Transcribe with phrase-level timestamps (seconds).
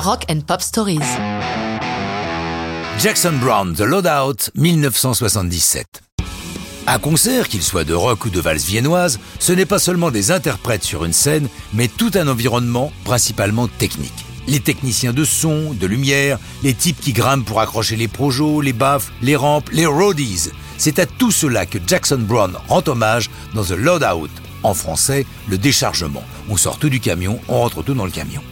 [0.00, 1.00] Rock and Pop Stories.
[3.00, 6.02] Jackson Brown, The Loadout, 1977.
[6.86, 10.30] Un concert, qu'il soit de rock ou de valse viennoise, ce n'est pas seulement des
[10.30, 14.24] interprètes sur une scène, mais tout un environnement principalement technique.
[14.46, 18.72] Les techniciens de son, de lumière, les types qui grimpent pour accrocher les projos, les
[18.72, 20.50] baffes, les rampes, les roadies.
[20.78, 24.30] C'est à tout cela que Jackson Brown rend hommage dans The Loadout.
[24.62, 26.22] En français, le déchargement.
[26.48, 28.42] On sort tout du camion, on rentre tout dans le camion.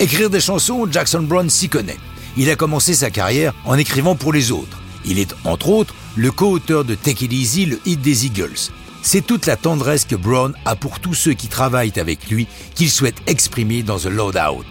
[0.00, 1.98] Écrire des chansons, Jackson Brown s'y connaît.
[2.38, 4.80] Il a commencé sa carrière en écrivant pour les autres.
[5.04, 8.70] Il est, entre autres, le co-auteur de Take It Easy, le hit des Eagles.
[9.02, 12.90] C'est toute la tendresse que Brown a pour tous ceux qui travaillent avec lui qu'il
[12.90, 14.64] souhaite exprimer dans The Loadout.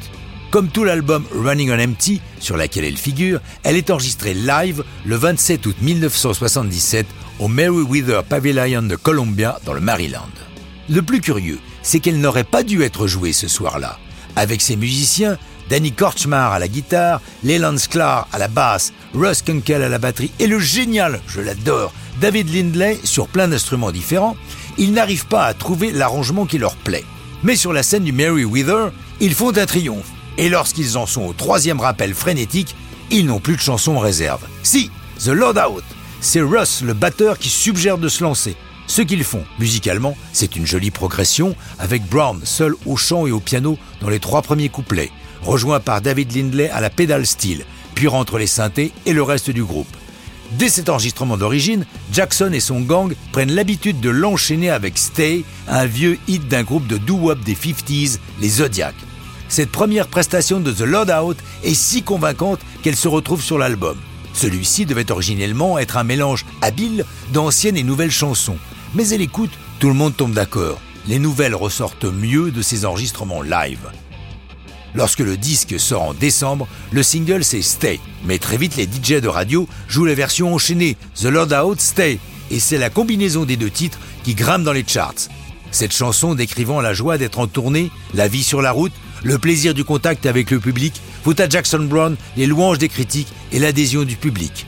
[0.49, 5.15] Comme tout l'album Running on Empty, sur laquelle elle figure, elle est enregistrée live le
[5.15, 7.05] 27 août 1977
[7.37, 10.31] au Meriwether Pavilion de Columbia, dans le Maryland.
[10.89, 13.99] Le plus curieux, c'est qu'elle n'aurait pas dû être jouée ce soir-là.
[14.39, 15.38] Avec ses musiciens,
[15.70, 20.32] Danny Korchmar à la guitare, Leland Sklar à la basse, Russ Kunkel à la batterie
[20.40, 24.37] et le génial, je l'adore, David Lindley sur plein d'instruments différents,
[24.77, 27.04] ils n'arrivent pas à trouver l'arrangement qui leur plaît.
[27.43, 30.07] Mais sur la scène du Merryweather, ils font un triomphe.
[30.37, 32.77] Et lorsqu'ils en sont au troisième rappel frénétique,
[33.12, 34.48] ils n'ont plus de chansons en réserve.
[34.63, 34.90] Si,
[35.21, 35.84] The Loadout,
[36.21, 38.55] c'est Russ, le batteur, qui suggère de se lancer.
[38.90, 43.40] Ce qu'ils font, musicalement, c'est une jolie progression, avec Brown seul au chant et au
[43.40, 45.12] piano dans les trois premiers couplets,
[45.43, 49.51] rejoint par David Lindley à la pédale style, puis rentre les synthés et le reste
[49.51, 49.95] du groupe.
[50.54, 55.85] Dès cet enregistrement d'origine, Jackson et son gang prennent l'habitude de l'enchaîner avec Stay, un
[55.85, 58.95] vieux hit d'un groupe de doo-wop des 50s, les Zodiacs.
[59.49, 63.99] Cette première prestation de The Loadout est si convaincante qu'elle se retrouve sur l'album.
[64.34, 68.57] Celui-ci devait originellement être un mélange habile d'anciennes et nouvelles chansons,
[68.94, 70.79] mais à l'écoute, tout le monde tombe d'accord.
[71.07, 73.90] Les nouvelles ressortent mieux de ces enregistrements live.
[74.95, 78.00] Lorsque le disque sort en décembre, le single c'est Stay.
[78.25, 82.19] Mais très vite, les DJ de radio jouent la version enchaînée, The Lord Out Stay.
[82.51, 85.29] Et c'est la combinaison des deux titres qui grimpe dans les charts.
[85.71, 89.75] Cette chanson décrivant la joie d'être en tournée, la vie sur la route, le plaisir
[89.75, 94.03] du contact avec le public, vaut à Jackson Brown les louanges des critiques et l'adhésion
[94.03, 94.66] du public.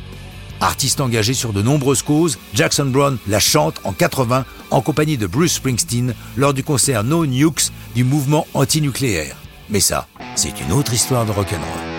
[0.62, 5.26] Artiste engagé sur de nombreuses causes, Jackson Brown la chante en 80 en compagnie de
[5.26, 9.36] Bruce Springsteen lors du concert No Nukes du mouvement antinucléaire.
[9.70, 11.91] Mais ça, c'est une autre histoire de rock'n'roll.